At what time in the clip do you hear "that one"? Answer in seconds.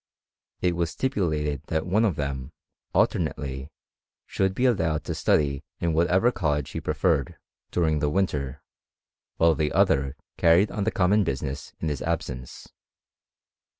1.67-2.05